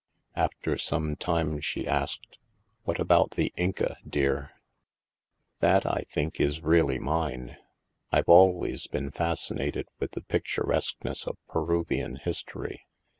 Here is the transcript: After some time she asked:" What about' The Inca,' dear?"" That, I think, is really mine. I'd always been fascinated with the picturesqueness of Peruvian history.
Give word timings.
After 0.35 0.79
some 0.79 1.15
time 1.15 1.59
she 1.61 1.87
asked:" 1.87 2.39
What 2.85 2.99
about' 2.99 3.29
The 3.37 3.53
Inca,' 3.55 3.97
dear?"" 4.09 4.49
That, 5.61 5.85
I 5.85 6.05
think, 6.09 6.39
is 6.41 6.63
really 6.63 6.97
mine. 6.97 7.55
I'd 8.11 8.23
always 8.25 8.87
been 8.87 9.11
fascinated 9.11 9.85
with 9.99 10.13
the 10.13 10.21
picturesqueness 10.23 11.27
of 11.27 11.37
Peruvian 11.49 12.15
history. 12.15 12.87